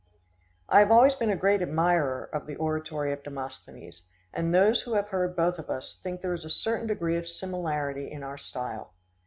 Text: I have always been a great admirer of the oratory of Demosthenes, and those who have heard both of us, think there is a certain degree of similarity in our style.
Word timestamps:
I 0.67 0.79
have 0.79 0.89
always 0.89 1.13
been 1.13 1.29
a 1.29 1.35
great 1.35 1.61
admirer 1.61 2.27
of 2.33 2.47
the 2.47 2.55
oratory 2.55 3.13
of 3.13 3.21
Demosthenes, 3.21 4.01
and 4.33 4.51
those 4.51 4.81
who 4.81 4.95
have 4.95 5.09
heard 5.09 5.35
both 5.35 5.59
of 5.59 5.69
us, 5.69 5.99
think 6.01 6.21
there 6.21 6.33
is 6.33 6.43
a 6.43 6.49
certain 6.49 6.87
degree 6.87 7.17
of 7.17 7.27
similarity 7.27 8.11
in 8.11 8.23
our 8.23 8.39
style. 8.39 8.95